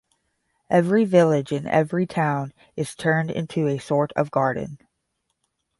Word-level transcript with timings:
Every 0.71 1.05
village 1.05 1.51
and 1.51 1.67
every 1.67 2.07
town 2.07 2.53
is 2.75 2.95
turned 2.95 3.29
into 3.29 3.67
a 3.67 3.77
sort 3.77 4.11
of 4.13 4.31
garden. 4.31 4.79